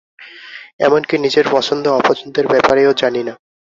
[0.79, 3.33] এমনকি নিজের পছন্দ অপছন্দের ব্যপারেও জানি না।